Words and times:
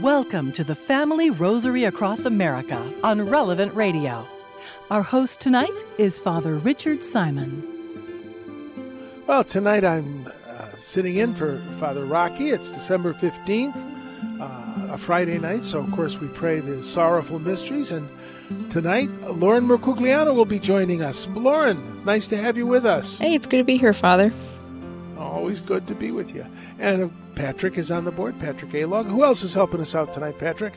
Welcome 0.00 0.52
to 0.52 0.64
the 0.64 0.74
Family 0.74 1.30
Rosary 1.30 1.84
Across 1.84 2.26
America 2.26 2.92
on 3.02 3.28
Relevant 3.28 3.74
Radio. 3.74 4.26
Our 4.90 5.02
host 5.02 5.40
tonight 5.40 5.72
is 5.96 6.20
Father 6.20 6.56
Richard 6.56 7.02
Simon. 7.02 7.62
Well, 9.26 9.44
tonight 9.44 9.84
I'm 9.84 10.28
uh, 10.46 10.66
sitting 10.78 11.16
in 11.16 11.34
for 11.34 11.58
Father 11.78 12.04
Rocky. 12.04 12.50
It's 12.50 12.70
December 12.70 13.14
15th, 13.14 13.76
uh, 14.40 14.92
a 14.92 14.98
Friday 14.98 15.38
night, 15.38 15.64
so 15.64 15.80
of 15.80 15.90
course 15.90 16.18
we 16.18 16.28
pray 16.28 16.60
the 16.60 16.82
sorrowful 16.82 17.38
mysteries. 17.38 17.90
And 17.90 18.08
tonight, 18.70 19.10
Lauren 19.22 19.64
Mercugliano 19.64 20.34
will 20.34 20.44
be 20.44 20.58
joining 20.58 21.02
us. 21.02 21.26
Lauren, 21.28 22.04
nice 22.04 22.28
to 22.28 22.36
have 22.36 22.58
you 22.58 22.66
with 22.66 22.84
us. 22.84 23.18
Hey, 23.18 23.34
it's 23.34 23.46
good 23.46 23.58
to 23.58 23.64
be 23.64 23.76
here, 23.76 23.94
Father. 23.94 24.32
Always 25.44 25.60
good 25.60 25.86
to 25.88 25.94
be 25.94 26.10
with 26.10 26.34
you. 26.34 26.46
And 26.78 27.12
Patrick 27.34 27.76
is 27.76 27.92
on 27.92 28.06
the 28.06 28.10
board, 28.10 28.40
Patrick 28.40 28.72
A. 28.72 28.78
Alog. 28.78 29.04
Who 29.04 29.22
else 29.22 29.42
is 29.42 29.52
helping 29.52 29.78
us 29.82 29.94
out 29.94 30.10
tonight, 30.10 30.38
Patrick? 30.38 30.72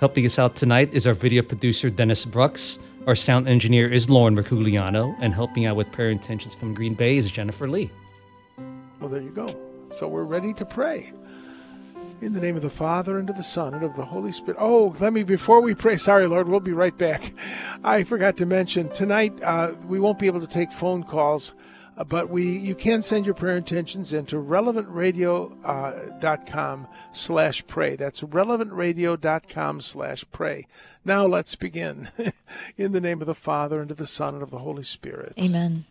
Helping 0.00 0.24
us 0.24 0.40
out 0.40 0.56
tonight 0.56 0.92
is 0.92 1.06
our 1.06 1.14
video 1.14 1.40
producer, 1.40 1.88
Dennis 1.88 2.24
Brooks. 2.24 2.80
Our 3.06 3.14
sound 3.14 3.46
engineer 3.46 3.88
is 3.88 4.10
Lauren 4.10 4.34
Mercugliano. 4.34 5.16
And 5.20 5.32
helping 5.32 5.66
out 5.66 5.76
with 5.76 5.92
prayer 5.92 6.10
intentions 6.10 6.52
from 6.52 6.74
Green 6.74 6.94
Bay 6.94 7.16
is 7.16 7.30
Jennifer 7.30 7.68
Lee. 7.68 7.92
Well, 8.98 9.08
there 9.08 9.22
you 9.22 9.30
go. 9.30 9.46
So 9.92 10.08
we're 10.08 10.24
ready 10.24 10.52
to 10.54 10.64
pray. 10.64 11.12
In 12.20 12.32
the 12.32 12.40
name 12.40 12.56
of 12.56 12.62
the 12.62 12.70
Father, 12.70 13.18
and 13.18 13.30
of 13.30 13.36
the 13.36 13.44
Son, 13.44 13.72
and 13.72 13.84
of 13.84 13.94
the 13.94 14.04
Holy 14.04 14.32
Spirit. 14.32 14.56
Oh, 14.58 14.96
let 14.98 15.12
me, 15.12 15.22
before 15.22 15.60
we 15.60 15.76
pray, 15.76 15.94
sorry, 15.94 16.26
Lord, 16.26 16.48
we'll 16.48 16.58
be 16.58 16.72
right 16.72 16.98
back. 16.98 17.32
I 17.84 18.02
forgot 18.02 18.36
to 18.38 18.46
mention, 18.46 18.88
tonight 18.88 19.40
uh, 19.44 19.74
we 19.86 20.00
won't 20.00 20.18
be 20.18 20.26
able 20.26 20.40
to 20.40 20.48
take 20.48 20.72
phone 20.72 21.04
calls. 21.04 21.54
Uh, 21.98 22.04
but 22.04 22.30
we 22.30 22.56
you 22.56 22.76
can 22.76 23.02
send 23.02 23.26
your 23.26 23.34
prayer 23.34 23.56
intentions 23.56 24.12
into 24.12 24.36
relevantradio.com 24.36 26.84
uh, 26.84 26.86
slash 27.12 27.66
pray. 27.66 27.96
That's 27.96 28.22
relevantradio.com 28.22 29.80
slash 29.80 30.24
pray. 30.30 30.68
Now 31.04 31.26
let's 31.26 31.56
begin. 31.56 32.08
In 32.76 32.92
the 32.92 33.00
name 33.00 33.20
of 33.20 33.26
the 33.26 33.34
father 33.34 33.80
and 33.80 33.90
of 33.90 33.96
the 33.96 34.06
son 34.06 34.34
and 34.34 34.44
of 34.44 34.50
the 34.50 34.58
holy 34.58 34.84
spirit. 34.84 35.32
Amen. 35.38 35.86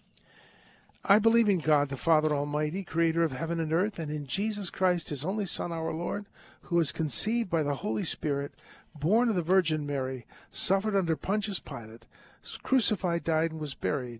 I 1.04 1.20
believe 1.20 1.48
in 1.48 1.60
god 1.60 1.88
the 1.88 1.96
father 1.96 2.34
almighty 2.34 2.84
creator 2.84 3.24
of 3.24 3.32
heaven 3.32 3.62
and 3.62 3.72
earth 3.72 3.98
and 3.98 4.12
in 4.12 4.28
jesus 4.28 4.70
christ 4.70 5.08
his 5.08 5.24
only 5.24 5.46
son 5.46 5.72
our 5.72 5.94
lord 5.94 6.26
who 6.64 6.76
was 6.76 6.92
conceived 6.92 7.50
by 7.50 7.64
the 7.64 7.76
holy 7.76 8.04
spirit 8.04 8.52
born 8.94 9.30
of 9.30 9.36
the 9.36 9.42
virgin 9.42 9.88
mary 9.88 10.26
suffered 10.52 10.98
under 10.98 11.16
pontius 11.16 11.60
pilate 11.60 12.06
crucified 12.62 13.24
died 13.24 13.52
and 13.52 13.62
was 13.62 13.74
buried 13.74 14.20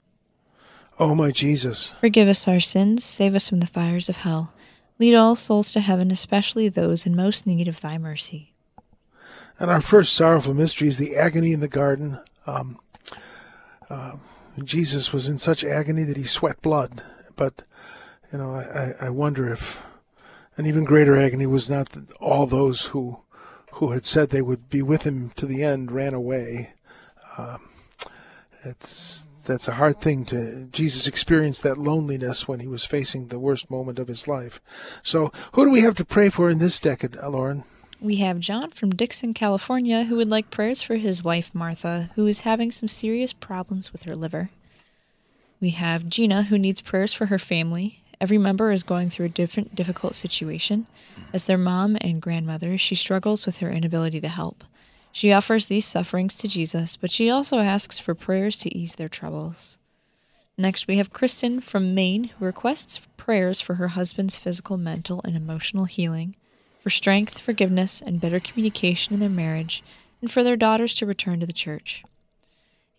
O 1.01 1.15
my 1.15 1.31
Jesus, 1.31 1.93
forgive 1.93 2.27
us 2.27 2.47
our 2.47 2.59
sins, 2.59 3.03
save 3.03 3.33
us 3.33 3.49
from 3.49 3.59
the 3.59 3.65
fires 3.65 4.07
of 4.07 4.17
hell. 4.17 4.53
Lead 4.99 5.15
all 5.15 5.35
souls 5.35 5.71
to 5.71 5.79
heaven, 5.79 6.11
especially 6.11 6.69
those 6.69 7.07
in 7.07 7.15
most 7.15 7.47
need 7.47 7.67
of 7.67 7.81
thy 7.81 7.97
mercy. 7.97 8.53
And 9.57 9.71
our 9.71 9.81
first 9.81 10.13
sorrowful 10.13 10.53
mystery 10.53 10.87
is 10.87 10.99
the 10.99 11.15
agony 11.15 11.53
in 11.53 11.59
the 11.59 11.67
garden. 11.67 12.19
Um, 12.45 12.77
uh, 13.89 14.17
Jesus 14.63 15.11
was 15.11 15.27
in 15.27 15.39
such 15.39 15.63
agony 15.63 16.03
that 16.03 16.17
he 16.17 16.23
sweat 16.23 16.61
blood. 16.61 17.01
But, 17.35 17.63
you 18.31 18.37
know, 18.37 18.53
I, 18.53 19.07
I 19.07 19.09
wonder 19.09 19.51
if 19.51 19.83
an 20.55 20.67
even 20.67 20.83
greater 20.83 21.17
agony 21.17 21.47
was 21.47 21.67
not 21.67 21.89
that 21.89 22.11
all 22.17 22.45
those 22.45 22.85
who 22.87 23.21
who 23.71 23.89
had 23.89 24.05
said 24.05 24.29
they 24.29 24.43
would 24.43 24.69
be 24.69 24.83
with 24.83 25.01
him 25.01 25.31
to 25.37 25.47
the 25.47 25.63
end 25.63 25.91
ran 25.91 26.13
away. 26.13 26.73
Um, 27.39 27.69
it's 28.63 29.27
that's 29.45 29.67
a 29.67 29.73
hard 29.73 29.99
thing 29.99 30.25
to 30.25 30.67
Jesus 30.71 31.07
experienced 31.07 31.63
that 31.63 31.77
loneliness 31.77 32.47
when 32.47 32.59
he 32.59 32.67
was 32.67 32.85
facing 32.85 33.27
the 33.27 33.39
worst 33.39 33.69
moment 33.69 33.99
of 33.99 34.07
his 34.07 34.27
life. 34.27 34.61
So, 35.03 35.31
who 35.53 35.65
do 35.65 35.71
we 35.71 35.81
have 35.81 35.95
to 35.95 36.05
pray 36.05 36.29
for 36.29 36.49
in 36.49 36.59
this 36.59 36.79
decade, 36.79 37.15
Lauren? 37.15 37.63
We 37.99 38.15
have 38.15 38.39
John 38.39 38.71
from 38.71 38.89
Dixon, 38.91 39.35
California, 39.35 40.05
who 40.05 40.15
would 40.15 40.29
like 40.29 40.49
prayers 40.49 40.81
for 40.81 40.95
his 40.95 41.23
wife 41.23 41.53
Martha, 41.53 42.09
who 42.15 42.25
is 42.25 42.41
having 42.41 42.71
some 42.71 42.89
serious 42.89 43.31
problems 43.31 43.91
with 43.91 44.03
her 44.03 44.15
liver. 44.15 44.49
We 45.59 45.69
have 45.69 46.09
Gina, 46.09 46.43
who 46.43 46.57
needs 46.57 46.81
prayers 46.81 47.13
for 47.13 47.27
her 47.27 47.37
family. 47.37 48.01
Every 48.19 48.39
member 48.39 48.71
is 48.71 48.83
going 48.83 49.11
through 49.11 49.27
a 49.27 49.29
different 49.29 49.75
difficult 49.75 50.15
situation. 50.15 50.87
As 51.31 51.45
their 51.45 51.59
mom 51.59 51.97
and 52.01 52.21
grandmother, 52.21 52.77
she 52.77 52.95
struggles 52.95 53.45
with 53.45 53.57
her 53.57 53.69
inability 53.69 54.19
to 54.21 54.27
help. 54.27 54.63
She 55.11 55.33
offers 55.33 55.67
these 55.67 55.85
sufferings 55.85 56.37
to 56.37 56.47
Jesus, 56.47 56.95
but 56.95 57.11
she 57.11 57.29
also 57.29 57.59
asks 57.59 57.99
for 57.99 58.15
prayers 58.15 58.57
to 58.59 58.75
ease 58.75 58.95
their 58.95 59.09
troubles. 59.09 59.77
Next, 60.57 60.87
we 60.87 60.97
have 60.97 61.13
Kristen 61.13 61.59
from 61.59 61.93
Maine, 61.95 62.25
who 62.25 62.45
requests 62.45 63.01
prayers 63.17 63.59
for 63.61 63.75
her 63.75 63.89
husband's 63.89 64.37
physical, 64.37 64.77
mental, 64.77 65.21
and 65.23 65.35
emotional 65.35 65.85
healing, 65.85 66.35
for 66.81 66.89
strength, 66.89 67.39
forgiveness, 67.39 68.01
and 68.01 68.21
better 68.21 68.39
communication 68.39 69.13
in 69.13 69.19
their 69.19 69.29
marriage, 69.29 69.83
and 70.21 70.31
for 70.31 70.43
their 70.43 70.55
daughters 70.55 70.93
to 70.95 71.05
return 71.05 71.39
to 71.39 71.45
the 71.45 71.53
church. 71.53 72.03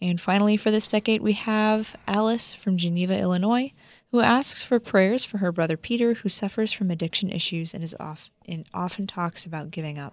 And 0.00 0.20
finally, 0.20 0.56
for 0.56 0.70
this 0.70 0.88
decade, 0.88 1.22
we 1.22 1.34
have 1.34 1.94
Alice 2.08 2.54
from 2.54 2.76
Geneva, 2.76 3.18
Illinois, 3.18 3.72
who 4.10 4.20
asks 4.20 4.62
for 4.62 4.80
prayers 4.80 5.24
for 5.24 5.38
her 5.38 5.52
brother 5.52 5.76
Peter, 5.76 6.14
who 6.14 6.28
suffers 6.28 6.72
from 6.72 6.90
addiction 6.90 7.30
issues 7.30 7.72
and 7.72 7.82
is 7.82 7.96
off 7.98 8.30
and 8.46 8.66
often 8.74 9.06
talks 9.06 9.46
about 9.46 9.70
giving 9.70 9.98
up. 9.98 10.12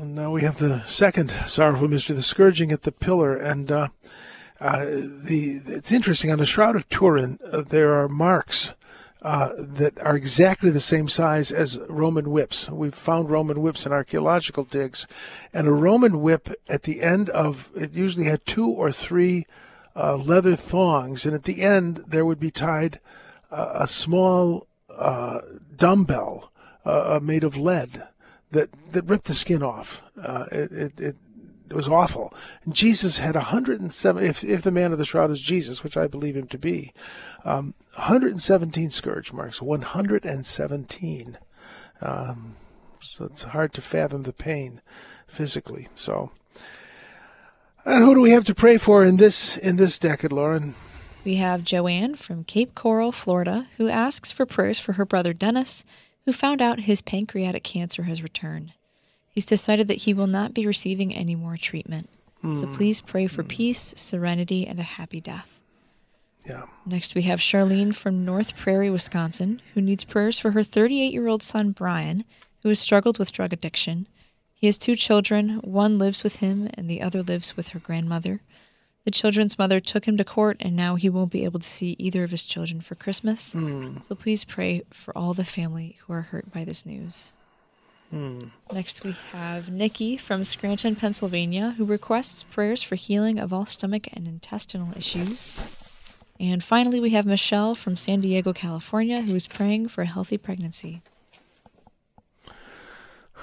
And 0.00 0.14
now 0.14 0.30
we 0.30 0.42
have 0.42 0.58
the 0.58 0.82
second 0.86 1.30
sorrowful 1.46 1.88
mystery, 1.88 2.16
the 2.16 2.22
scourging 2.22 2.72
at 2.72 2.82
the 2.82 2.92
pillar. 2.92 3.36
And 3.36 3.70
uh, 3.70 3.88
uh, 4.60 4.84
the 4.84 5.60
it's 5.66 5.92
interesting 5.92 6.30
on 6.30 6.38
the 6.38 6.46
Shroud 6.46 6.76
of 6.76 6.88
Turin, 6.88 7.38
uh, 7.52 7.62
there 7.62 7.94
are 7.94 8.08
marks 8.08 8.74
uh, 9.22 9.50
that 9.58 9.98
are 10.00 10.16
exactly 10.16 10.70
the 10.70 10.80
same 10.80 11.08
size 11.08 11.52
as 11.52 11.78
Roman 11.88 12.30
whips. 12.30 12.68
We've 12.68 12.94
found 12.94 13.30
Roman 13.30 13.62
whips 13.62 13.86
in 13.86 13.92
archaeological 13.92 14.64
digs, 14.64 15.06
and 15.52 15.66
a 15.66 15.72
Roman 15.72 16.20
whip 16.20 16.50
at 16.68 16.82
the 16.82 17.00
end 17.00 17.30
of 17.30 17.70
it 17.74 17.94
usually 17.94 18.26
had 18.26 18.44
two 18.46 18.68
or 18.68 18.92
three 18.92 19.46
uh, 19.96 20.16
leather 20.16 20.56
thongs, 20.56 21.24
and 21.24 21.34
at 21.34 21.44
the 21.44 21.62
end 21.62 21.98
there 22.08 22.24
would 22.24 22.40
be 22.40 22.50
tied 22.50 23.00
uh, 23.50 23.72
a 23.74 23.88
small 23.88 24.66
dumbbell 25.76 26.52
made 27.20 27.42
of 27.42 27.56
lead 27.56 28.08
that 28.50 28.70
that 28.92 29.04
ripped 29.04 29.26
the 29.26 29.34
skin 29.34 29.62
off. 29.62 30.02
Uh, 30.20 30.46
it, 30.52 31.00
it, 31.00 31.16
it 31.70 31.74
was 31.74 31.88
awful. 31.88 32.32
And 32.64 32.74
Jesus 32.74 33.18
had 33.18 33.34
107. 33.34 34.24
If 34.24 34.44
if 34.44 34.62
the 34.62 34.70
man 34.70 34.92
of 34.92 34.98
the 34.98 35.04
shroud 35.04 35.30
is 35.30 35.40
Jesus, 35.40 35.82
which 35.82 35.96
I 35.96 36.06
believe 36.06 36.36
him 36.36 36.46
to 36.48 36.58
be, 36.58 36.92
um, 37.44 37.74
117 37.96 38.90
scourge 38.90 39.32
marks. 39.32 39.62
117. 39.62 41.38
Um, 42.00 42.56
so 43.00 43.24
it's 43.24 43.42
hard 43.44 43.72
to 43.74 43.80
fathom 43.80 44.22
the 44.22 44.32
pain 44.32 44.80
physically. 45.26 45.88
So, 45.94 46.30
and 47.84 48.04
who 48.04 48.14
do 48.14 48.20
we 48.20 48.30
have 48.30 48.44
to 48.44 48.54
pray 48.54 48.78
for 48.78 49.04
in 49.04 49.16
this 49.16 49.56
in 49.56 49.76
this 49.76 49.98
decade, 49.98 50.32
Lauren? 50.32 50.74
We 51.24 51.36
have 51.36 51.64
Joanne 51.64 52.16
from 52.16 52.44
Cape 52.44 52.74
Coral, 52.74 53.10
Florida, 53.10 53.66
who 53.78 53.88
asks 53.88 54.30
for 54.30 54.44
prayers 54.44 54.78
for 54.78 54.92
her 54.92 55.06
brother 55.06 55.32
Dennis, 55.32 55.84
who 56.24 56.32
found 56.32 56.62
out 56.62 56.80
his 56.80 57.02
pancreatic 57.02 57.62
cancer 57.62 58.04
has 58.04 58.22
returned. 58.22 58.72
He's 59.30 59.46
decided 59.46 59.88
that 59.88 60.02
he 60.02 60.14
will 60.14 60.26
not 60.26 60.54
be 60.54 60.66
receiving 60.66 61.14
any 61.14 61.34
more 61.34 61.56
treatment. 61.56 62.08
So 62.42 62.66
hmm. 62.66 62.74
please 62.74 63.00
pray 63.00 63.26
for 63.26 63.42
hmm. 63.42 63.48
peace, 63.48 63.94
serenity, 63.96 64.66
and 64.66 64.78
a 64.78 64.82
happy 64.82 65.20
death. 65.20 65.62
Yeah. 66.46 66.66
Next, 66.84 67.14
we 67.14 67.22
have 67.22 67.40
Charlene 67.40 67.94
from 67.94 68.24
North 68.24 68.54
Prairie, 68.54 68.90
Wisconsin, 68.90 69.62
who 69.72 69.80
needs 69.80 70.04
prayers 70.04 70.38
for 70.38 70.50
her 70.50 70.62
38 70.62 71.12
year 71.12 71.26
old 71.26 71.42
son, 71.42 71.72
Brian, 71.72 72.24
who 72.62 72.68
has 72.68 72.78
struggled 72.78 73.18
with 73.18 73.32
drug 73.32 73.52
addiction. 73.52 74.06
He 74.54 74.66
has 74.66 74.76
two 74.76 74.94
children. 74.94 75.60
One 75.62 75.98
lives 75.98 76.22
with 76.22 76.36
him, 76.36 76.68
and 76.74 76.88
the 76.88 77.00
other 77.00 77.22
lives 77.22 77.56
with 77.56 77.68
her 77.68 77.78
grandmother. 77.78 78.40
The 79.04 79.10
children's 79.10 79.58
mother 79.58 79.80
took 79.80 80.06
him 80.06 80.16
to 80.16 80.24
court, 80.24 80.56
and 80.60 80.74
now 80.74 80.94
he 80.94 81.10
won't 81.10 81.30
be 81.30 81.44
able 81.44 81.60
to 81.60 81.66
see 81.66 81.94
either 81.98 82.24
of 82.24 82.30
his 82.30 82.46
children 82.46 82.80
for 82.80 82.94
Christmas. 82.94 83.52
Hmm. 83.52 83.98
So 84.02 84.14
please 84.14 84.44
pray 84.44 84.82
for 84.92 85.16
all 85.16 85.34
the 85.34 85.44
family 85.44 85.98
who 86.00 86.14
are 86.14 86.22
hurt 86.22 86.50
by 86.50 86.64
this 86.64 86.86
news. 86.86 87.34
Hmm. 88.10 88.44
Next, 88.72 89.04
we 89.04 89.14
have 89.32 89.68
Nikki 89.68 90.16
from 90.16 90.42
Scranton, 90.42 90.96
Pennsylvania, 90.96 91.74
who 91.76 91.84
requests 91.84 92.42
prayers 92.42 92.82
for 92.82 92.94
healing 92.94 93.38
of 93.38 93.52
all 93.52 93.66
stomach 93.66 94.08
and 94.14 94.26
intestinal 94.26 94.96
issues. 94.96 95.58
And 96.40 96.64
finally, 96.64 96.98
we 96.98 97.10
have 97.10 97.26
Michelle 97.26 97.74
from 97.74 97.96
San 97.96 98.20
Diego, 98.20 98.52
California, 98.52 99.22
who 99.22 99.34
is 99.34 99.46
praying 99.46 99.88
for 99.88 100.02
a 100.02 100.06
healthy 100.06 100.38
pregnancy. 100.38 101.02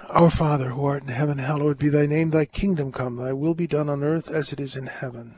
Our 0.09 0.29
Father, 0.29 0.69
who 0.69 0.85
art 0.85 1.03
in 1.03 1.09
heaven, 1.09 1.37
hallowed 1.37 1.77
be 1.77 1.87
thy 1.87 2.05
name. 2.05 2.31
Thy 2.31 2.45
kingdom 2.45 2.91
come. 2.91 3.15
Thy 3.15 3.31
will 3.31 3.53
be 3.53 3.67
done 3.67 3.89
on 3.89 4.03
earth 4.03 4.29
as 4.29 4.51
it 4.51 4.59
is 4.59 4.75
in 4.75 4.87
heaven. 4.87 5.37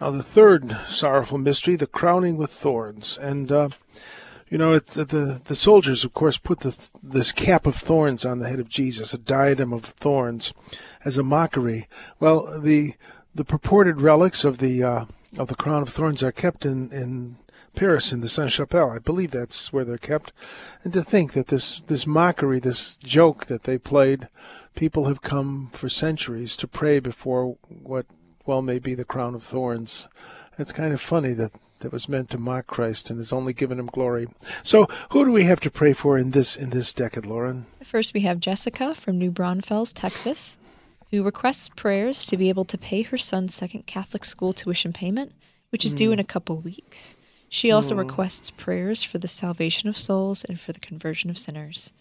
Now, 0.00 0.10
the 0.10 0.22
third 0.22 0.74
sorrowful 0.88 1.36
mystery, 1.36 1.76
the 1.76 1.86
crowning 1.86 2.38
with 2.38 2.50
thorns. 2.50 3.18
And, 3.18 3.52
uh, 3.52 3.68
you 4.48 4.56
know, 4.56 4.72
it, 4.72 4.86
the, 4.86 5.42
the 5.44 5.54
soldiers, 5.54 6.04
of 6.04 6.14
course, 6.14 6.38
put 6.38 6.60
the, 6.60 6.88
this 7.02 7.32
cap 7.32 7.66
of 7.66 7.76
thorns 7.76 8.24
on 8.24 8.38
the 8.38 8.48
head 8.48 8.60
of 8.60 8.70
Jesus, 8.70 9.12
a 9.12 9.18
diadem 9.18 9.74
of 9.74 9.84
thorns, 9.84 10.54
as 11.04 11.18
a 11.18 11.22
mockery. 11.22 11.86
Well, 12.18 12.60
the, 12.60 12.94
the 13.34 13.44
purported 13.44 14.00
relics 14.00 14.42
of 14.42 14.56
the, 14.56 14.82
uh, 14.82 15.04
of 15.36 15.48
the 15.48 15.54
crown 15.54 15.82
of 15.82 15.90
thorns 15.90 16.22
are 16.22 16.32
kept 16.32 16.64
in, 16.64 16.90
in 16.92 17.36
Paris 17.76 18.10
in 18.10 18.22
the 18.22 18.28
Sainte 18.28 18.52
Chapelle. 18.52 18.90
I 18.90 19.00
believe 19.00 19.32
that's 19.32 19.70
where 19.70 19.84
they're 19.84 19.98
kept. 19.98 20.32
And 20.82 20.94
to 20.94 21.04
think 21.04 21.34
that 21.34 21.48
this, 21.48 21.82
this 21.88 22.06
mockery, 22.06 22.58
this 22.58 22.96
joke 22.96 23.46
that 23.46 23.64
they 23.64 23.76
played, 23.76 24.28
people 24.74 25.04
have 25.04 25.20
come 25.20 25.68
for 25.74 25.90
centuries 25.90 26.56
to 26.56 26.66
pray 26.66 27.00
before 27.00 27.58
what 27.68 28.06
well 28.46 28.62
may 28.62 28.78
be 28.78 28.94
the 28.94 29.04
crown 29.04 29.34
of 29.34 29.42
thorns. 29.42 30.08
It's 30.58 30.72
kind 30.72 30.92
of 30.92 31.00
funny 31.00 31.32
that 31.34 31.52
that 31.80 31.92
was 31.92 32.08
meant 32.08 32.30
to 32.30 32.38
mock 32.38 32.66
Christ 32.66 33.10
and 33.10 33.18
has 33.18 33.32
only 33.32 33.52
given 33.52 33.78
him 33.78 33.86
glory. 33.86 34.28
So, 34.62 34.86
who 35.10 35.24
do 35.24 35.32
we 35.32 35.44
have 35.44 35.60
to 35.60 35.70
pray 35.70 35.92
for 35.92 36.16
in 36.18 36.30
this 36.30 36.56
in 36.56 36.70
this 36.70 36.94
decade, 36.94 37.26
Lauren? 37.26 37.66
First, 37.82 38.14
we 38.14 38.20
have 38.20 38.40
Jessica 38.40 38.94
from 38.94 39.18
New 39.18 39.30
Braunfels, 39.30 39.92
Texas, 39.92 40.58
who 41.10 41.22
requests 41.22 41.68
prayers 41.68 42.24
to 42.26 42.36
be 42.36 42.48
able 42.48 42.64
to 42.66 42.78
pay 42.78 43.02
her 43.02 43.16
son's 43.16 43.54
second 43.54 43.86
Catholic 43.86 44.24
school 44.24 44.52
tuition 44.52 44.92
payment, 44.92 45.32
which 45.70 45.84
is 45.84 45.94
due 45.94 46.08
hmm. 46.08 46.14
in 46.14 46.18
a 46.20 46.24
couple 46.24 46.60
weeks. 46.60 47.16
She 47.48 47.72
also 47.72 47.94
hmm. 47.94 48.00
requests 48.00 48.50
prayers 48.50 49.02
for 49.02 49.18
the 49.18 49.28
salvation 49.28 49.88
of 49.88 49.98
souls 49.98 50.44
and 50.44 50.60
for 50.60 50.72
the 50.72 50.80
conversion 50.80 51.30
of 51.30 51.38
sinners. 51.38 51.92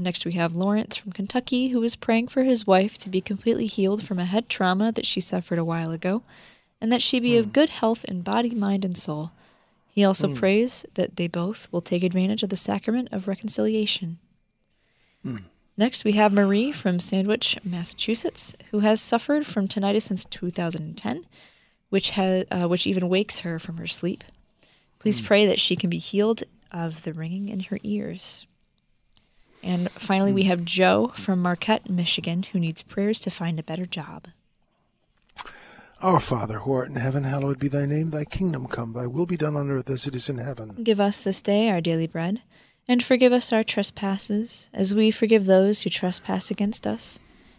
Next, 0.00 0.24
we 0.24 0.32
have 0.32 0.54
Lawrence 0.54 0.96
from 0.96 1.10
Kentucky, 1.10 1.68
who 1.68 1.82
is 1.82 1.96
praying 1.96 2.28
for 2.28 2.44
his 2.44 2.68
wife 2.68 2.96
to 2.98 3.10
be 3.10 3.20
completely 3.20 3.66
healed 3.66 4.04
from 4.04 4.20
a 4.20 4.24
head 4.24 4.48
trauma 4.48 4.92
that 4.92 5.04
she 5.04 5.20
suffered 5.20 5.58
a 5.58 5.64
while 5.64 5.90
ago, 5.90 6.22
and 6.80 6.92
that 6.92 7.02
she 7.02 7.18
be 7.18 7.36
of 7.36 7.46
hmm. 7.46 7.50
good 7.50 7.70
health 7.70 8.04
in 8.04 8.22
body, 8.22 8.54
mind, 8.54 8.84
and 8.84 8.96
soul. 8.96 9.32
He 9.90 10.04
also 10.04 10.28
hmm. 10.28 10.36
prays 10.36 10.86
that 10.94 11.16
they 11.16 11.26
both 11.26 11.66
will 11.72 11.80
take 11.80 12.04
advantage 12.04 12.44
of 12.44 12.48
the 12.48 12.56
sacrament 12.56 13.08
of 13.10 13.26
reconciliation. 13.26 14.18
Hmm. 15.24 15.38
Next, 15.76 16.04
we 16.04 16.12
have 16.12 16.32
Marie 16.32 16.70
from 16.70 17.00
Sandwich, 17.00 17.58
Massachusetts, 17.64 18.54
who 18.70 18.80
has 18.80 19.00
suffered 19.00 19.46
from 19.46 19.66
tinnitus 19.66 20.02
since 20.02 20.24
2010, 20.26 21.26
which 21.88 22.10
has 22.10 22.44
uh, 22.52 22.68
which 22.68 22.86
even 22.86 23.08
wakes 23.08 23.40
her 23.40 23.58
from 23.58 23.78
her 23.78 23.86
sleep. 23.88 24.22
Please 25.00 25.20
pray 25.20 25.46
that 25.46 25.60
she 25.60 25.74
can 25.74 25.90
be 25.90 25.98
healed 25.98 26.44
of 26.70 27.02
the 27.02 27.12
ringing 27.12 27.48
in 27.48 27.60
her 27.60 27.78
ears. 27.82 28.46
And 29.62 29.90
finally, 29.90 30.32
we 30.32 30.44
have 30.44 30.64
Joe 30.64 31.12
from 31.14 31.42
Marquette, 31.42 31.90
Michigan, 31.90 32.44
who 32.44 32.60
needs 32.60 32.82
prayers 32.82 33.20
to 33.20 33.30
find 33.30 33.58
a 33.58 33.62
better 33.62 33.86
job. 33.86 34.28
Our 36.00 36.20
Father, 36.20 36.60
who 36.60 36.72
art 36.72 36.88
in 36.88 36.94
heaven, 36.94 37.24
hallowed 37.24 37.58
be 37.58 37.66
thy 37.66 37.84
name. 37.84 38.10
Thy 38.10 38.24
kingdom 38.24 38.68
come, 38.68 38.92
thy 38.92 39.08
will 39.08 39.26
be 39.26 39.36
done 39.36 39.56
on 39.56 39.68
earth 39.68 39.90
as 39.90 40.06
it 40.06 40.14
is 40.14 40.28
in 40.28 40.38
heaven. 40.38 40.76
Give 40.84 41.00
us 41.00 41.20
this 41.20 41.42
day 41.42 41.68
our 41.70 41.80
daily 41.80 42.06
bread, 42.06 42.42
and 42.86 43.02
forgive 43.02 43.32
us 43.32 43.52
our 43.52 43.64
trespasses, 43.64 44.70
as 44.72 44.94
we 44.94 45.10
forgive 45.10 45.46
those 45.46 45.82
who 45.82 45.90
trespass 45.90 46.52
against 46.52 46.86
us. 46.86 47.18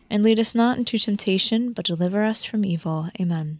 And 0.09 0.23
lead 0.23 0.39
us 0.39 0.55
not 0.55 0.77
into 0.77 0.97
temptation, 0.97 1.73
but 1.73 1.85
deliver 1.85 2.23
us 2.23 2.45
from 2.45 2.65
evil. 2.65 3.09
Amen. 3.19 3.59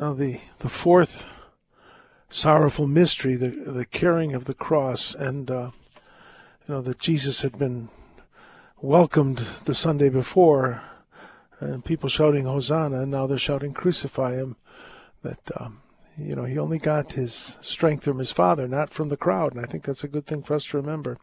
Now, 0.00 0.14
the, 0.14 0.40
the 0.60 0.70
fourth 0.70 1.28
sorrowful 2.30 2.86
mystery, 2.86 3.34
the, 3.34 3.48
the 3.48 3.84
carrying 3.84 4.32
of 4.32 4.46
the 4.46 4.54
cross, 4.54 5.14
and, 5.14 5.50
uh, 5.50 5.72
you 6.66 6.74
know, 6.74 6.80
that 6.80 6.98
Jesus 6.98 7.42
had 7.42 7.58
been 7.58 7.90
welcomed 8.80 9.44
the 9.66 9.74
Sunday 9.74 10.08
before, 10.08 10.82
and 11.58 11.84
people 11.84 12.08
shouting 12.08 12.44
Hosanna, 12.44 13.02
and 13.02 13.10
now 13.10 13.26
they're 13.26 13.36
shouting 13.36 13.74
Crucify 13.74 14.36
him. 14.36 14.56
That, 15.22 15.50
um, 15.58 15.82
you 16.16 16.34
know, 16.34 16.44
he 16.44 16.58
only 16.58 16.78
got 16.78 17.12
his 17.12 17.58
strength 17.60 18.04
from 18.04 18.20
his 18.20 18.32
Father, 18.32 18.66
not 18.66 18.94
from 18.94 19.10
the 19.10 19.18
crowd, 19.18 19.54
and 19.54 19.62
I 19.62 19.68
think 19.68 19.84
that's 19.84 20.02
a 20.02 20.08
good 20.08 20.24
thing 20.24 20.42
for 20.42 20.54
us 20.54 20.64
to 20.68 20.78
remember. 20.78 21.18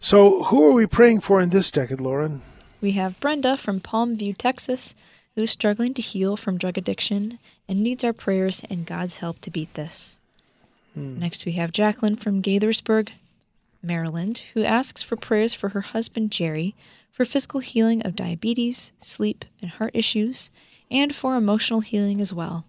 So, 0.00 0.42
who 0.42 0.66
are 0.66 0.72
we 0.72 0.86
praying 0.86 1.20
for 1.20 1.40
in 1.40 1.50
this 1.50 1.70
decade, 1.70 2.00
Lauren? 2.00 2.42
We 2.80 2.90
have 2.92 3.20
Brenda 3.20 3.56
from 3.56 3.78
Palmview, 3.78 4.36
Texas, 4.36 4.96
who's 5.40 5.50
struggling 5.50 5.94
to 5.94 6.02
heal 6.02 6.36
from 6.36 6.58
drug 6.58 6.76
addiction 6.76 7.38
and 7.66 7.82
needs 7.82 8.04
our 8.04 8.12
prayers 8.12 8.62
and 8.68 8.86
God's 8.86 9.16
help 9.16 9.40
to 9.40 9.50
beat 9.50 9.72
this. 9.74 10.20
Hmm. 10.94 11.18
Next, 11.18 11.46
we 11.46 11.52
have 11.52 11.72
Jacqueline 11.72 12.16
from 12.16 12.42
Gaithersburg, 12.42 13.08
Maryland, 13.82 14.44
who 14.54 14.62
asks 14.62 15.02
for 15.02 15.16
prayers 15.16 15.54
for 15.54 15.70
her 15.70 15.80
husband 15.80 16.30
Jerry 16.30 16.74
for 17.10 17.24
physical 17.24 17.60
healing 17.60 18.02
of 18.02 18.14
diabetes, 18.14 18.92
sleep, 18.98 19.44
and 19.62 19.70
heart 19.70 19.92
issues, 19.94 20.50
and 20.90 21.14
for 21.14 21.36
emotional 21.36 21.80
healing 21.80 22.20
as 22.20 22.34
well. 22.34 22.66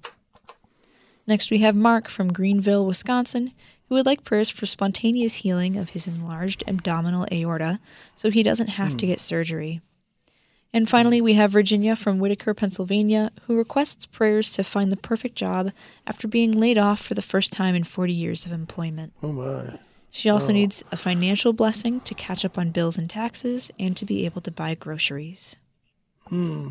Next, 1.27 1.51
we 1.51 1.59
have 1.59 1.75
Mark 1.75 2.07
from 2.07 2.33
Greenville, 2.33 2.85
Wisconsin, 2.85 3.51
who 3.89 3.95
would 3.95 4.05
like 4.05 4.23
prayers 4.23 4.49
for 4.49 4.65
spontaneous 4.65 5.35
healing 5.35 5.75
of 5.75 5.89
his 5.89 6.07
enlarged 6.07 6.63
abdominal 6.67 7.27
aorta 7.31 7.81
so 8.15 8.29
he 8.29 8.43
doesn't 8.43 8.69
have 8.69 8.95
to 8.97 9.05
hmm. 9.05 9.11
get 9.11 9.19
surgery. 9.19 9.81
And 10.73 10.89
finally, 10.89 11.19
we 11.19 11.33
have 11.33 11.51
Virginia 11.51 11.97
from 11.97 12.19
Whitaker, 12.19 12.53
Pennsylvania, 12.53 13.31
who 13.43 13.57
requests 13.57 14.05
prayers 14.05 14.51
to 14.53 14.63
find 14.63 14.89
the 14.91 14.97
perfect 14.97 15.35
job 15.35 15.71
after 16.07 16.27
being 16.27 16.53
laid 16.53 16.77
off 16.77 17.01
for 17.01 17.13
the 17.13 17.21
first 17.21 17.51
time 17.51 17.75
in 17.75 17.83
40 17.83 18.13
years 18.13 18.45
of 18.45 18.53
employment. 18.53 19.11
Oh, 19.21 19.33
my. 19.33 19.79
She 20.11 20.29
also 20.29 20.51
oh. 20.51 20.55
needs 20.55 20.83
a 20.91 20.97
financial 20.97 21.51
blessing 21.51 21.99
to 22.01 22.13
catch 22.13 22.45
up 22.45 22.57
on 22.57 22.71
bills 22.71 22.97
and 22.97 23.09
taxes 23.09 23.69
and 23.77 23.97
to 23.97 24.05
be 24.05 24.25
able 24.25 24.41
to 24.41 24.51
buy 24.51 24.75
groceries. 24.75 25.57
Hmm. 26.27 26.69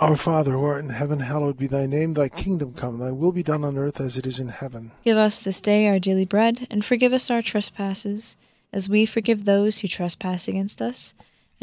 Our 0.00 0.16
Father, 0.16 0.52
who 0.52 0.64
art 0.64 0.84
in 0.84 0.90
heaven, 0.90 1.20
hallowed 1.20 1.56
be 1.56 1.68
thy 1.68 1.86
name. 1.86 2.14
Thy 2.14 2.28
kingdom 2.28 2.74
come, 2.74 2.98
thy 2.98 3.12
will 3.12 3.32
be 3.32 3.44
done 3.44 3.64
on 3.64 3.78
earth 3.78 4.00
as 4.00 4.18
it 4.18 4.26
is 4.26 4.40
in 4.40 4.48
heaven. 4.48 4.90
Give 5.04 5.16
us 5.16 5.40
this 5.40 5.60
day 5.60 5.86
our 5.86 6.00
daily 6.00 6.24
bread, 6.24 6.66
and 6.68 6.84
forgive 6.84 7.12
us 7.12 7.30
our 7.30 7.42
trespasses, 7.42 8.36
as 8.72 8.88
we 8.88 9.06
forgive 9.06 9.44
those 9.44 9.78
who 9.78 9.88
trespass 9.88 10.48
against 10.48 10.82
us 10.82 11.14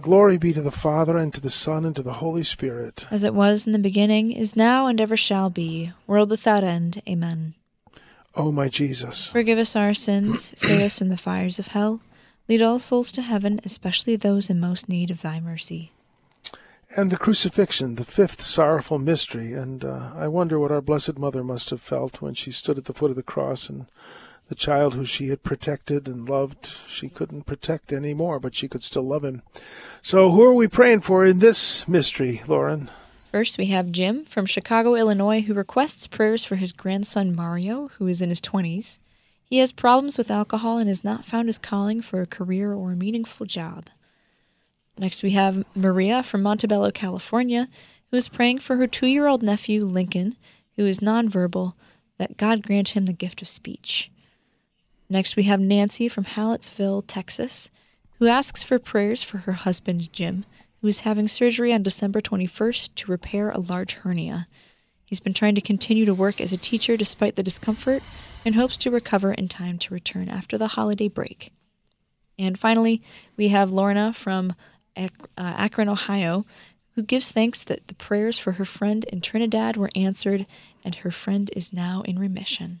Glory 0.00 0.36
be 0.36 0.52
to 0.52 0.60
the 0.60 0.70
Father, 0.70 1.16
and 1.16 1.32
to 1.32 1.40
the 1.40 1.50
Son, 1.50 1.84
and 1.84 1.96
to 1.96 2.02
the 2.02 2.14
Holy 2.14 2.42
Spirit. 2.42 3.06
As 3.10 3.24
it 3.24 3.32
was 3.32 3.66
in 3.66 3.72
the 3.72 3.78
beginning, 3.78 4.30
is 4.30 4.54
now, 4.54 4.86
and 4.86 5.00
ever 5.00 5.16
shall 5.16 5.48
be, 5.48 5.92
world 6.06 6.30
without 6.30 6.62
end. 6.62 7.00
Amen. 7.08 7.54
O 8.34 8.52
my 8.52 8.68
Jesus, 8.68 9.30
forgive 9.30 9.58
us 9.58 9.74
our 9.74 9.94
sins, 9.94 10.52
save 10.60 10.82
us 10.82 10.98
from 10.98 11.08
the 11.08 11.16
fires 11.16 11.58
of 11.58 11.68
hell, 11.68 12.02
lead 12.46 12.60
all 12.60 12.78
souls 12.78 13.10
to 13.12 13.22
heaven, 13.22 13.58
especially 13.64 14.14
those 14.14 14.50
in 14.50 14.60
most 14.60 14.90
need 14.90 15.10
of 15.10 15.22
thy 15.22 15.40
mercy. 15.40 15.92
And 16.94 17.10
the 17.10 17.16
crucifixion, 17.16 17.94
the 17.94 18.04
fifth 18.04 18.42
sorrowful 18.42 18.98
mystery, 18.98 19.54
and 19.54 19.82
uh, 19.82 20.10
I 20.14 20.28
wonder 20.28 20.58
what 20.58 20.70
our 20.70 20.82
Blessed 20.82 21.18
Mother 21.18 21.42
must 21.42 21.70
have 21.70 21.80
felt 21.80 22.20
when 22.20 22.34
she 22.34 22.52
stood 22.52 22.76
at 22.76 22.84
the 22.84 22.92
foot 22.92 23.10
of 23.10 23.16
the 23.16 23.22
cross 23.22 23.70
and 23.70 23.86
the 24.48 24.54
child 24.54 24.94
who 24.94 25.04
she 25.04 25.28
had 25.28 25.42
protected 25.42 26.06
and 26.06 26.28
loved, 26.28 26.66
she 26.88 27.08
couldn't 27.08 27.46
protect 27.46 27.92
any 27.92 28.14
more, 28.14 28.38
but 28.38 28.54
she 28.54 28.68
could 28.68 28.82
still 28.82 29.02
love 29.02 29.24
him. 29.24 29.42
So, 30.02 30.30
who 30.30 30.44
are 30.44 30.54
we 30.54 30.68
praying 30.68 31.00
for 31.00 31.24
in 31.24 31.40
this 31.40 31.88
mystery, 31.88 32.42
Lauren? 32.46 32.88
First, 33.32 33.58
we 33.58 33.66
have 33.66 33.92
Jim 33.92 34.24
from 34.24 34.46
Chicago, 34.46 34.94
Illinois, 34.94 35.42
who 35.42 35.52
requests 35.52 36.06
prayers 36.06 36.44
for 36.44 36.56
his 36.56 36.72
grandson 36.72 37.34
Mario, 37.34 37.88
who 37.98 38.06
is 38.06 38.22
in 38.22 38.28
his 38.30 38.40
20s. 38.40 39.00
He 39.44 39.58
has 39.58 39.72
problems 39.72 40.16
with 40.16 40.30
alcohol 40.30 40.78
and 40.78 40.88
has 40.88 41.04
not 41.04 41.24
found 41.24 41.48
his 41.48 41.58
calling 41.58 42.00
for 42.00 42.20
a 42.20 42.26
career 42.26 42.72
or 42.72 42.92
a 42.92 42.96
meaningful 42.96 43.46
job. 43.46 43.88
Next, 44.98 45.22
we 45.22 45.32
have 45.32 45.64
Maria 45.74 46.22
from 46.22 46.42
Montebello, 46.42 46.90
California, 46.92 47.68
who 48.10 48.16
is 48.16 48.28
praying 48.28 48.60
for 48.60 48.76
her 48.76 48.86
two 48.86 49.06
year 49.06 49.26
old 49.26 49.42
nephew, 49.42 49.84
Lincoln, 49.84 50.36
who 50.76 50.86
is 50.86 51.00
nonverbal, 51.00 51.72
that 52.18 52.36
God 52.36 52.62
grant 52.62 52.90
him 52.90 53.06
the 53.06 53.12
gift 53.12 53.42
of 53.42 53.48
speech. 53.48 54.10
Next, 55.08 55.36
we 55.36 55.44
have 55.44 55.60
Nancy 55.60 56.08
from 56.08 56.24
Hallettsville, 56.24 57.04
Texas, 57.06 57.70
who 58.18 58.26
asks 58.26 58.62
for 58.62 58.78
prayers 58.78 59.22
for 59.22 59.38
her 59.38 59.52
husband, 59.52 60.12
Jim, 60.12 60.44
who 60.80 60.88
is 60.88 61.00
having 61.00 61.28
surgery 61.28 61.72
on 61.72 61.82
December 61.82 62.20
21st 62.20 62.94
to 62.96 63.10
repair 63.10 63.50
a 63.50 63.60
large 63.60 63.94
hernia. 63.94 64.48
He's 65.04 65.20
been 65.20 65.34
trying 65.34 65.54
to 65.54 65.60
continue 65.60 66.04
to 66.04 66.14
work 66.14 66.40
as 66.40 66.52
a 66.52 66.56
teacher 66.56 66.96
despite 66.96 67.36
the 67.36 67.42
discomfort 67.42 68.02
and 68.44 68.54
hopes 68.54 68.76
to 68.78 68.90
recover 68.90 69.32
in 69.32 69.48
time 69.48 69.78
to 69.78 69.94
return 69.94 70.28
after 70.28 70.58
the 70.58 70.68
holiday 70.68 71.08
break. 71.08 71.52
And 72.38 72.58
finally, 72.58 73.02
we 73.36 73.48
have 73.48 73.70
Lorna 73.70 74.12
from 74.12 74.54
uh, 74.96 75.08
Akron, 75.36 75.88
Ohio, 75.88 76.44
who 76.94 77.02
gives 77.02 77.30
thanks 77.30 77.62
that 77.64 77.86
the 77.86 77.94
prayers 77.94 78.38
for 78.38 78.52
her 78.52 78.64
friend 78.64 79.04
in 79.04 79.20
Trinidad 79.20 79.76
were 79.76 79.90
answered 79.94 80.46
and 80.84 80.96
her 80.96 81.10
friend 81.10 81.50
is 81.54 81.72
now 81.72 82.02
in 82.02 82.18
remission. 82.18 82.80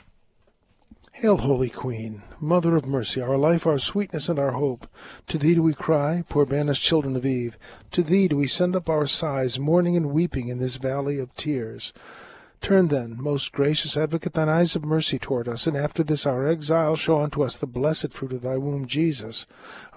Hail, 1.13 1.37
Holy 1.37 1.69
Queen, 1.69 2.23
Mother 2.39 2.75
of 2.75 2.85
mercy, 2.85 3.21
our 3.21 3.37
life, 3.37 3.67
our 3.67 3.77
sweetness, 3.77 4.29
and 4.29 4.39
our 4.39 4.53
hope. 4.53 4.87
To 5.27 5.37
thee 5.37 5.55
do 5.55 5.61
we 5.61 5.73
cry, 5.73 6.23
poor 6.29 6.45
banished 6.45 6.81
children 6.81 7.17
of 7.17 7.25
Eve. 7.25 7.57
To 7.91 8.01
thee 8.01 8.29
do 8.29 8.37
we 8.37 8.47
send 8.47 8.77
up 8.77 8.89
our 8.89 9.05
sighs, 9.05 9.59
mourning 9.59 9.97
and 9.97 10.11
weeping 10.11 10.47
in 10.47 10.59
this 10.59 10.77
valley 10.77 11.19
of 11.19 11.35
tears. 11.35 11.91
Turn 12.61 12.87
then, 12.87 13.21
most 13.21 13.51
gracious 13.51 13.97
advocate, 13.97 14.33
thine 14.33 14.47
eyes 14.47 14.75
of 14.75 14.85
mercy 14.85 15.19
toward 15.19 15.49
us, 15.49 15.67
and 15.67 15.75
after 15.75 16.01
this 16.01 16.25
our 16.25 16.47
exile 16.47 16.95
show 16.95 17.19
unto 17.19 17.43
us 17.43 17.57
the 17.57 17.67
blessed 17.67 18.13
fruit 18.13 18.31
of 18.31 18.41
thy 18.41 18.57
womb, 18.57 18.85
Jesus. 18.85 19.45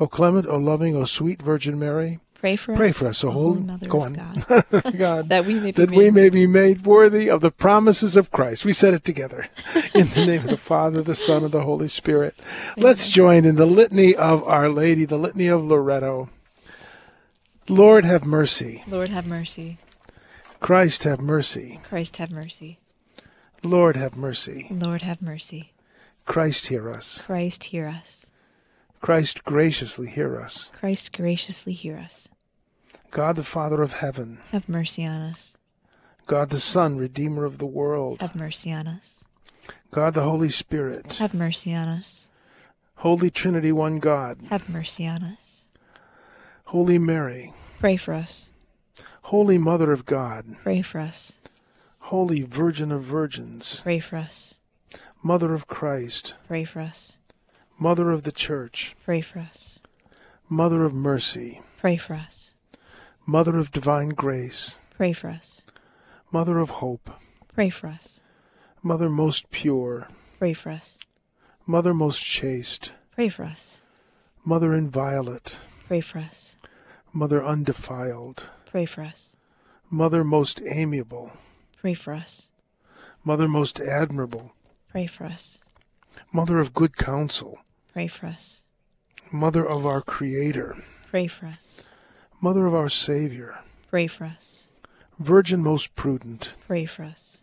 O 0.00 0.08
clement, 0.08 0.46
O 0.46 0.58
loving, 0.58 0.96
O 0.96 1.04
sweet 1.04 1.40
Virgin 1.40 1.78
Mary, 1.78 2.18
Pray 2.44 2.56
for 2.56 2.76
Pray 2.76 2.88
us, 2.88 2.98
for 2.98 3.08
us, 3.08 3.24
O 3.24 3.30
holy- 3.30 3.62
Mother 3.62 3.88
go 3.88 4.02
of 4.02 4.04
on. 4.04 4.12
God, 4.12 4.64
God, 4.98 5.28
that 5.30 5.46
we 5.46 5.54
may 5.54 5.70
be 5.72 5.80
that 5.80 5.88
made 5.88 5.96
we 5.96 6.10
may 6.10 6.28
be 6.28 6.46
made 6.46 6.84
worthy 6.84 7.30
of 7.30 7.40
the 7.40 7.50
promises 7.50 8.18
of 8.18 8.30
Christ. 8.30 8.66
We 8.66 8.74
said 8.74 8.92
it 8.92 9.02
together. 9.02 9.48
In 9.94 10.08
the 10.08 10.26
name 10.26 10.42
of 10.42 10.50
the 10.50 10.58
Father, 10.58 11.00
the 11.00 11.14
Son, 11.14 11.42
and 11.42 11.52
the 11.52 11.62
Holy 11.62 11.88
Spirit. 11.88 12.34
Let's 12.76 13.08
join 13.08 13.46
in 13.46 13.56
the 13.56 13.64
litany 13.64 14.14
of 14.14 14.44
Our 14.44 14.68
Lady, 14.68 15.06
the 15.06 15.16
litany 15.16 15.46
of 15.46 15.64
Loreto. 15.64 16.28
Lord, 17.66 18.04
have 18.04 18.26
mercy. 18.26 18.84
Lord 18.86 19.08
have 19.08 19.26
mercy. 19.26 19.78
Christ, 20.60 21.04
have 21.04 21.22
mercy. 21.22 21.80
Christ 21.82 22.18
have 22.18 22.30
mercy. 22.30 22.78
Lord, 23.62 23.96
have 23.96 24.18
mercy. 24.18 24.66
Lord 24.70 25.00
have 25.00 25.22
mercy. 25.22 25.72
Christ, 26.26 26.66
hear 26.66 26.90
us. 26.90 27.22
Christ 27.22 27.64
hear 27.64 27.86
us. 27.86 28.32
Christ, 29.00 29.44
graciously 29.44 30.08
hear 30.08 30.38
us. 30.38 30.70
Christ 30.78 31.10
graciously 31.16 31.72
hear 31.72 31.96
us. 31.96 32.28
God, 33.10 33.36
the 33.36 33.44
Father 33.44 33.82
of 33.82 33.94
heaven. 33.94 34.38
Have 34.52 34.68
mercy 34.68 35.04
on 35.04 35.20
us. 35.20 35.56
God, 36.26 36.50
the 36.50 36.58
Son, 36.58 36.96
Redeemer 36.96 37.44
of 37.44 37.58
the 37.58 37.66
world. 37.66 38.20
Have 38.20 38.34
mercy 38.34 38.72
on 38.72 38.86
us. 38.88 39.24
God, 39.90 40.14
the 40.14 40.22
Holy 40.22 40.48
Spirit. 40.48 41.16
Have 41.16 41.34
mercy 41.34 41.74
on 41.74 41.88
us. 41.88 42.30
Holy 42.96 43.30
Trinity, 43.30 43.72
one 43.72 43.98
God. 43.98 44.38
Have 44.48 44.68
mercy 44.68 45.06
on 45.06 45.22
us. 45.22 45.66
Holy 46.66 46.98
Mary. 46.98 47.52
Pray 47.78 47.96
for 47.96 48.14
us. 48.14 48.50
Holy 49.22 49.58
Mother 49.58 49.92
of 49.92 50.06
God. 50.06 50.56
Pray 50.62 50.82
for 50.82 50.98
us. 50.98 51.38
Holy 51.98 52.42
Virgin 52.42 52.90
of 52.90 53.02
Virgins. 53.02 53.80
Pray 53.82 54.00
for 54.00 54.16
us. 54.16 54.60
Mother 55.22 55.54
of 55.54 55.66
Christ. 55.66 56.34
Pray 56.48 56.64
for 56.64 56.80
us. 56.80 57.18
Mother 57.78 58.10
of 58.10 58.22
the 58.24 58.32
Church. 58.32 58.94
Pray 59.04 59.20
for 59.20 59.38
us. 59.38 59.82
Mother 60.48 60.84
of 60.84 60.92
Mercy. 60.94 61.62
Pray 61.78 61.96
for 61.96 62.14
us. 62.14 62.53
Mother 63.26 63.58
of 63.58 63.72
Divine 63.72 64.10
Grace. 64.10 64.80
Pray 64.96 65.14
for 65.14 65.30
us. 65.30 65.64
Mother 66.30 66.58
of 66.58 66.70
Hope. 66.70 67.10
Pray 67.54 67.70
for 67.70 67.86
us. 67.86 68.22
Mother 68.82 69.08
most 69.08 69.50
pure. 69.50 70.08
Pray 70.38 70.52
for 70.52 70.70
us. 70.70 70.98
Mother 71.66 71.94
most 71.94 72.22
chaste. 72.22 72.94
Pray 73.12 73.30
for 73.30 73.44
us. 73.44 73.80
Mother 74.44 74.74
inviolate. 74.74 75.58
Pray 75.88 76.02
for 76.02 76.18
us. 76.18 76.58
Mother 77.14 77.42
undefiled. 77.42 78.42
Pray 78.66 78.84
for 78.84 79.02
us. 79.02 79.36
Mother 79.88 80.22
most 80.22 80.60
amiable. 80.66 81.32
Pray 81.80 81.94
for 81.94 82.12
us. 82.12 82.50
Mother 83.24 83.48
most 83.48 83.80
admirable. 83.80 84.52
Pray 84.90 85.06
for 85.06 85.24
us. 85.24 85.64
Mother 86.30 86.58
of 86.58 86.74
good 86.74 86.98
counsel. 86.98 87.60
Pray 87.94 88.06
for 88.06 88.26
us. 88.26 88.64
Mother 89.32 89.66
of 89.66 89.86
our 89.86 90.02
Creator. 90.02 90.76
Pray 91.10 91.26
for 91.26 91.46
us. 91.46 91.90
Mother 92.44 92.66
of 92.66 92.74
our 92.74 92.90
Savior. 92.90 93.60
Pray 93.88 94.06
for 94.06 94.26
us. 94.26 94.68
Virgin 95.18 95.62
most 95.62 95.96
prudent. 95.96 96.52
Pray 96.66 96.84
for 96.84 97.02
us. 97.02 97.42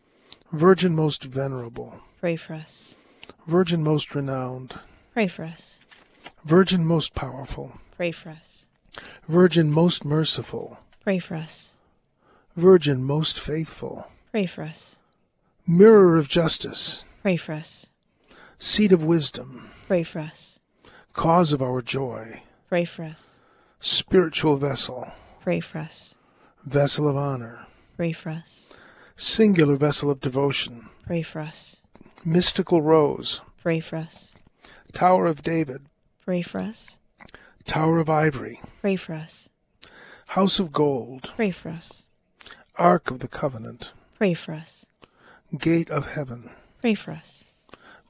Virgin 0.52 0.96
most 0.96 1.24
venerable. 1.24 2.02
Pray 2.20 2.36
for 2.36 2.54
us. 2.54 2.98
Virgin 3.48 3.84
most 3.84 4.14
renowned. 4.14 4.76
Pray 5.16 5.28
for 5.28 5.44
us. 5.44 5.80
Virgin 6.46 6.86
most 6.86 7.16
powerful. 7.16 7.80
Pray 7.98 8.12
for 8.12 8.30
us. 8.30 8.70
Virgin 9.28 9.72
most 9.72 10.06
merciful. 10.06 10.78
Pray 11.04 11.18
for 11.18 11.34
us. 11.34 11.80
Virgin 12.56 13.04
most 13.04 13.40
faithful. 13.40 14.06
Pray 14.30 14.46
for 14.46 14.62
us. 14.62 15.00
Mirror 15.66 16.20
of 16.20 16.28
justice. 16.28 17.06
Pray 17.24 17.38
for 17.38 17.54
us. 17.54 17.90
Seat 18.60 18.92
of 18.92 19.04
wisdom. 19.04 19.72
Pray 19.88 20.04
for 20.04 20.20
us. 20.20 20.60
Cause 21.14 21.54
of 21.54 21.60
our 21.64 21.82
joy. 21.82 22.44
Pray 22.70 22.86
for 22.86 23.04
us. 23.04 23.41
Spiritual 23.82 24.58
vessel. 24.58 25.12
Pray 25.42 25.60
for 25.60 25.80
us. 25.80 26.16
Vessel 26.64 27.08
of 27.10 27.18
honor. 27.18 27.66
Pray 27.98 28.12
for 28.12 28.30
us. 28.30 28.72
Singular 29.16 29.76
vessel 29.76 30.10
of 30.10 30.22
devotion. 30.22 30.90
Pray 31.06 31.24
for 31.24 31.42
us. 31.42 31.82
Mystical 32.24 32.82
rose. 32.82 33.42
Pray 33.62 33.80
for 33.80 33.98
us. 33.98 34.36
Tower 34.94 35.26
of 35.26 35.44
David. 35.44 35.88
Pray 36.24 36.42
for 36.42 36.60
us. 36.60 37.00
Tower 37.66 37.98
of 38.00 38.10
ivory. 38.10 38.62
Pray 38.82 38.96
for 38.96 39.14
us. 39.14 39.50
House 40.28 40.60
of 40.60 40.72
gold. 40.72 41.32
Pray 41.36 41.52
for 41.52 41.70
us. 41.70 42.06
Ark 42.78 43.12
of 43.12 43.20
the 43.20 43.28
covenant. 43.28 43.94
Pray 44.18 44.34
for 44.34 44.54
us. 44.54 44.86
Gate 45.58 45.90
of 45.90 46.14
heaven, 46.14 46.50
pray 46.80 46.94
for 46.94 47.12
us. 47.12 47.44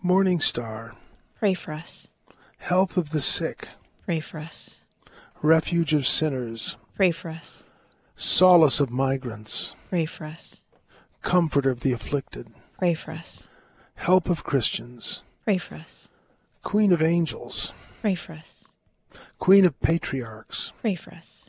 Morning 0.04 0.40
star, 0.40 0.94
Pray 1.40 1.56
for 1.56 1.72
us. 1.74 2.12
health 2.60 2.98
of 2.98 3.10
the 3.10 3.20
sick, 3.20 3.70
Pray 4.06 4.20
for 4.20 4.38
us. 4.38 4.84
Refuge 5.42 5.94
of 5.94 6.06
sinners, 6.08 6.78
Pray 6.96 7.12
for 7.12 7.30
us. 7.30 7.68
solace 8.16 8.80
of 8.80 8.90
migrants, 8.92 9.76
Pray 9.90 10.06
for 10.06 10.26
us. 10.26 10.64
comfort 11.22 11.66
of 11.66 11.80
the 11.82 11.92
afflicted, 11.92 12.48
Pray 12.78 12.94
for 12.94 13.12
us. 13.12 13.50
help 13.96 14.30
of 14.30 14.44
Christians, 14.44 15.24
Pray 15.46 15.58
for 15.58 15.76
us. 15.76 16.10
queen 16.64 16.92
of 16.92 17.02
angels, 17.02 17.74
Pray 18.02 18.16
for 18.16 18.34
us. 18.34 18.70
queen 19.40 19.66
of 19.66 19.80
patriarchs, 19.82 20.74
Pray 20.82 20.96
for 20.96 21.14
us. 21.14 21.48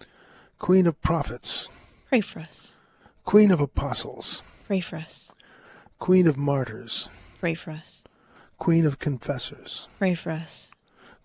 queen 0.58 0.86
of 0.86 1.00
prophets, 1.02 1.68
Pray 2.08 2.20
for 2.20 2.40
us. 2.40 2.76
queen 3.24 3.50
of 3.50 3.60
apostles, 3.60 4.42
Pray 4.66 4.80
for 4.80 4.96
us. 4.96 5.34
queen 5.98 6.26
of 6.26 6.36
martyrs, 6.36 7.10
Pray 7.40 7.54
for 7.54 7.70
us. 7.72 8.04
queen 8.58 8.86
of 8.86 8.98
confessors, 8.98 9.88
Pray 9.98 10.14
for 10.14 10.30
us. 10.30 10.70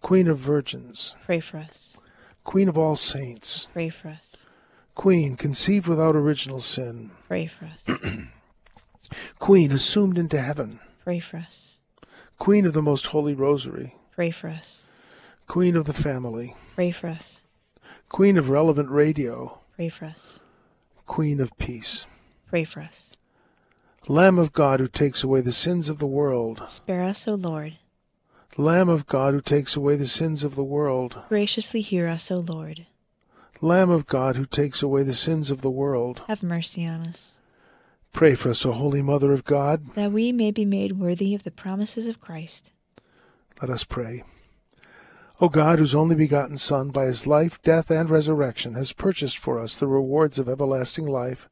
queen 0.02 0.28
of 0.28 0.38
virgins, 0.38 1.18
Pray 1.26 1.40
for 1.40 1.58
us. 1.60 2.00
Queen 2.48 2.70
of 2.70 2.78
all 2.78 2.96
saints, 2.96 3.68
Pray 3.74 3.90
for 3.90 4.08
us. 4.08 4.46
queen 4.96 5.36
conceived 5.36 5.86
without 5.86 6.16
original 6.16 6.62
sin, 6.62 7.12
Pray 7.28 7.46
for 7.46 7.66
us. 7.66 7.86
queen 9.40 9.70
assumed 9.72 10.18
into 10.18 10.40
heaven, 10.42 10.80
Pray 11.04 11.20
for 11.20 11.38
us. 11.38 11.82
queen 12.40 12.66
of 12.66 12.72
the 12.74 12.82
most 12.82 13.08
holy 13.08 13.34
rosary, 13.34 13.96
Pray 14.16 14.32
for 14.32 14.48
us. 14.50 14.88
queen 15.46 15.76
of 15.76 15.84
the 15.86 15.94
family, 15.94 16.56
Pray 16.74 16.90
for 16.92 17.08
us. 17.10 17.44
queen 18.08 18.38
of 18.38 18.50
relevant 18.50 18.90
radio, 18.90 19.60
Pray 19.76 19.90
for 19.90 20.06
us. 20.06 20.40
queen 21.06 21.42
of 21.42 21.56
peace, 21.58 22.06
Pray 22.50 22.64
for 22.64 22.80
us. 22.80 23.12
lamb 24.08 24.38
of 24.40 24.54
God 24.54 24.80
who 24.80 24.88
takes 24.88 25.22
away 25.22 25.42
the 25.42 25.52
sins 25.52 25.90
of 25.90 26.00
the 26.00 26.08
world, 26.08 26.62
Spare 26.68 27.04
us, 27.04 27.28
O 27.28 27.34
Lord. 27.34 27.78
Lamb 28.58 28.90
of 28.90 29.06
God 29.06 29.34
who 29.34 29.42
takes 29.42 29.76
away 29.76 29.96
the 29.96 30.08
sins 30.08 30.44
of 30.44 30.56
the 30.56 30.64
world, 30.64 31.18
Graciously 31.30 31.82
hear 31.82 32.08
us, 32.08 32.32
O 32.32 32.36
Lord. 32.38 32.86
lamb 33.62 33.90
of 33.90 34.06
God 34.08 34.36
who 34.36 34.46
takes 34.46 34.82
away 34.84 35.04
the 35.04 35.14
sins 35.14 35.52
of 35.52 35.62
the 35.62 35.70
world, 35.72 36.22
Have 36.28 36.44
mercy 36.44 36.86
on 36.86 37.02
us, 37.08 37.40
pray 38.14 38.36
for 38.36 38.50
us, 38.50 38.66
O 38.66 38.72
holy 38.72 39.02
mother 39.02 39.32
of 39.34 39.44
God. 39.46 39.94
that 39.96 40.12
we 40.12 40.32
may 40.32 40.52
be 40.52 40.66
made 40.66 40.94
worthy 40.94 41.34
of 41.36 41.44
the 41.44 41.52
promises 41.52 42.08
of 42.08 42.20
Christ. 42.22 42.72
Let 43.62 43.70
us 43.72 43.84
pray. 43.84 44.24
O 45.40 45.50
God, 45.50 45.78
whose 45.78 45.94
only 45.94 46.16
begotten 46.16 46.58
Son, 46.58 46.90
by 46.90 47.06
his 47.06 47.28
life, 47.28 47.62
death, 47.62 47.92
and 47.92 48.10
resurrection, 48.10 48.74
has 48.74 48.92
purchased 48.92 49.38
for 49.38 49.60
us 49.60 49.76
the 49.76 49.86
rewards 49.86 50.40
of 50.40 50.50
everlasting 50.50 51.06
life, 51.06 51.48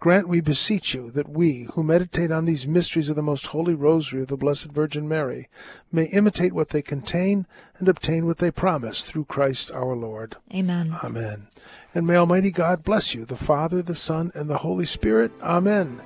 grant, 0.00 0.26
we 0.26 0.40
beseech 0.40 0.92
you, 0.92 1.12
that 1.12 1.28
we, 1.28 1.68
who 1.74 1.84
meditate 1.84 2.32
on 2.32 2.46
these 2.46 2.66
mysteries 2.66 3.08
of 3.08 3.14
the 3.14 3.22
most 3.22 3.48
holy 3.48 3.74
rosary 3.74 4.22
of 4.22 4.28
the 4.28 4.36
Blessed 4.36 4.72
Virgin 4.72 5.08
Mary, 5.08 5.48
may 5.92 6.06
imitate 6.06 6.52
what 6.52 6.70
they 6.70 6.82
contain 6.82 7.46
and 7.78 7.88
obtain 7.88 8.26
what 8.26 8.38
they 8.38 8.50
promise 8.50 9.04
through 9.04 9.26
Christ 9.26 9.70
our 9.70 9.94
Lord. 9.94 10.34
Amen. 10.52 10.96
Amen. 11.04 11.46
And 11.94 12.08
may 12.08 12.16
Almighty 12.16 12.50
God 12.50 12.82
bless 12.82 13.14
you, 13.14 13.24
the 13.24 13.36
Father, 13.36 13.82
the 13.82 13.94
Son, 13.94 14.32
and 14.34 14.50
the 14.50 14.58
Holy 14.58 14.86
Spirit. 14.86 15.30
Amen. 15.42 16.02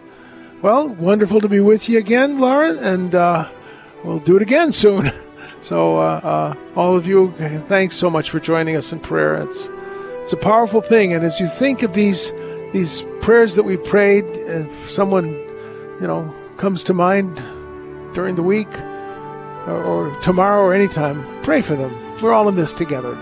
Well, 0.61 0.88
wonderful 0.95 1.40
to 1.40 1.49
be 1.49 1.61
with 1.61 1.88
you 1.88 1.99
again, 1.99 2.38
Lauren, 2.38 2.77
and 2.77 3.14
uh, 3.14 3.51
we'll 4.05 4.18
do 4.18 4.37
it 4.37 4.42
again 4.42 4.71
soon. 4.71 5.11
So, 5.60 5.98
uh, 5.98 6.20
uh, 6.22 6.54
all 6.76 6.96
of 6.96 7.06
you, 7.06 7.32
thanks 7.68 7.96
so 7.96 8.10
much 8.10 8.30
for 8.30 8.40
joining 8.40 8.76
us 8.76 8.92
in 8.92 9.00
prayer. 9.00 9.36
It's 9.36 9.70
it's 10.20 10.32
a 10.32 10.36
powerful 10.36 10.80
thing, 10.80 11.12
and 11.12 11.24
as 11.24 11.40
you 11.40 11.48
think 11.48 11.82
of 11.82 11.94
these 11.94 12.32
these 12.72 13.02
prayers 13.20 13.56
that 13.56 13.64
we 13.64 13.76
prayed, 13.76 14.24
if 14.24 14.90
someone 14.90 15.26
you 16.00 16.06
know 16.06 16.32
comes 16.56 16.84
to 16.84 16.94
mind 16.94 17.36
during 18.14 18.36
the 18.36 18.42
week 18.42 18.72
or, 19.66 19.82
or 19.82 20.20
tomorrow 20.20 20.62
or 20.62 20.72
anytime, 20.72 21.26
pray 21.42 21.60
for 21.60 21.74
them. 21.74 21.92
We're 22.22 22.32
all 22.32 22.48
in 22.48 22.54
this 22.54 22.74
together. 22.74 23.16